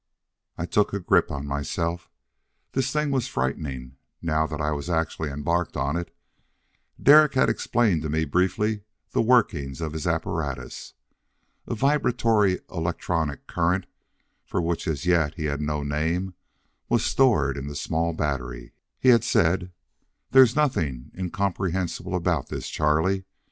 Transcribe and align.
I 0.57 0.65
took 0.65 0.93
a 0.93 0.99
grip 0.99 1.29
on 1.29 1.45
myself. 1.45 2.09
This 2.71 2.91
thing 2.91 3.11
was 3.11 3.27
frightening, 3.27 3.97
now 4.19 4.47
that 4.47 4.59
I 4.59 4.69
actually 4.99 5.29
was 5.29 5.33
embarked 5.37 5.77
on 5.77 5.95
it. 5.95 6.11
Derek 6.99 7.35
had 7.35 7.49
explained 7.51 8.01
to 8.01 8.09
me 8.09 8.25
briefly 8.25 8.81
the 9.11 9.21
workings 9.21 9.79
of 9.79 9.93
his 9.93 10.07
apparatus. 10.07 10.95
A 11.67 11.75
vibratory 11.75 12.61
electronic 12.71 13.45
current, 13.45 13.85
for 14.43 14.59
which 14.59 14.87
as 14.87 15.05
yet 15.05 15.35
he 15.35 15.45
had 15.45 15.61
no 15.61 15.83
name, 15.83 16.33
was 16.89 17.05
stored 17.05 17.55
in 17.55 17.67
the 17.67 17.75
small 17.75 18.11
battery. 18.11 18.71
He 18.99 19.09
had 19.09 19.23
said: 19.23 19.71
"There's 20.31 20.55
nothing 20.55 21.11
incomprehensible 21.15 22.15
about 22.15 22.49
this, 22.49 22.69
Charlie. 22.69 23.25